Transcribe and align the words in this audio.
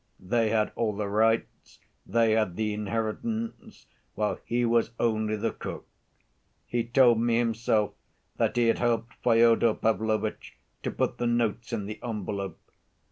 They 0.19 0.49
had 0.49 0.71
all 0.75 0.95
the 0.95 1.07
rights, 1.07 1.77
they 2.07 2.31
had 2.31 2.55
the 2.55 2.73
inheritance, 2.73 3.85
while 4.15 4.39
he 4.45 4.65
was 4.65 4.89
only 4.99 5.35
the 5.35 5.51
cook. 5.51 5.85
He 6.65 6.83
told 6.83 7.19
me 7.19 7.37
himself 7.37 7.93
that 8.37 8.55
he 8.55 8.65
had 8.69 8.79
helped 8.79 9.13
Fyodor 9.23 9.75
Pavlovitch 9.75 10.57
to 10.81 10.89
put 10.89 11.19
the 11.19 11.27
notes 11.27 11.71
in 11.71 11.85
the 11.85 11.99
envelope. 12.01 12.59